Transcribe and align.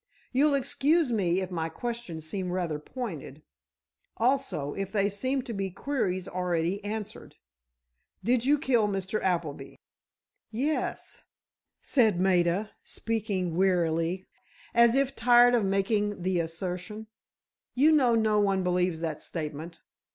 You'll 0.31 0.55
excuse 0.55 1.11
me 1.11 1.41
if 1.41 1.51
my 1.51 1.69
questions 1.69 2.27
seem 2.27 2.51
rather 2.51 2.79
pointed, 2.79 3.43
also, 4.17 4.73
if 4.73 4.91
they 4.91 5.09
seem 5.09 5.43
to 5.43 5.53
be 5.53 5.69
queries 5.69 6.27
already 6.27 6.83
answered. 6.83 7.35
Did 8.23 8.43
you 8.43 8.57
kill 8.57 8.87
Mr. 8.87 9.21
Appleby?" 9.21 9.75
"Yes," 10.49 11.23
said 11.83 12.19
Maida, 12.19 12.71
speaking 12.81 13.55
wearily, 13.55 14.25
as 14.73 14.95
if 14.95 15.15
tired 15.15 15.53
of 15.53 15.65
making 15.65 16.23
the 16.23 16.39
assertion. 16.39 17.05
"You 17.75 17.91
know 17.91 18.15
no 18.15 18.39
one 18.39 18.63
believes 18.63 19.01
that 19.01 19.21
statement?" 19.21 19.81